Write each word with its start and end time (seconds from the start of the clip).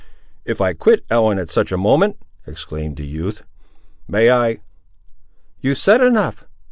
"If 0.45 0.61
I 0.61 0.73
quit 0.73 1.05
Ellen, 1.11 1.37
at 1.37 1.51
such 1.51 1.71
a 1.71 1.77
moment," 1.77 2.17
exclaimed 2.47 2.97
the 2.97 3.05
youth, 3.05 3.43
"may 4.07 4.31
I—" 4.31 4.61
"You've 5.59 5.77
said 5.77 6.01
enough!" 6.01 6.43